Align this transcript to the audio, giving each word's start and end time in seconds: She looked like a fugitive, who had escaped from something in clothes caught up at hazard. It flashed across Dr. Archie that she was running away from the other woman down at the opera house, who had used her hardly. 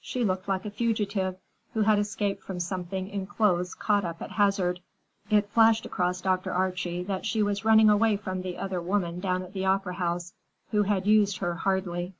She 0.00 0.24
looked 0.24 0.48
like 0.48 0.64
a 0.64 0.70
fugitive, 0.72 1.36
who 1.72 1.82
had 1.82 2.00
escaped 2.00 2.42
from 2.42 2.58
something 2.58 3.08
in 3.08 3.24
clothes 3.24 3.72
caught 3.72 4.04
up 4.04 4.20
at 4.20 4.32
hazard. 4.32 4.80
It 5.30 5.48
flashed 5.50 5.86
across 5.86 6.20
Dr. 6.20 6.52
Archie 6.52 7.04
that 7.04 7.24
she 7.24 7.40
was 7.40 7.64
running 7.64 7.88
away 7.88 8.16
from 8.16 8.42
the 8.42 8.58
other 8.58 8.80
woman 8.82 9.20
down 9.20 9.44
at 9.44 9.52
the 9.52 9.64
opera 9.66 9.94
house, 9.94 10.34
who 10.72 10.82
had 10.82 11.06
used 11.06 11.36
her 11.38 11.54
hardly. 11.54 12.14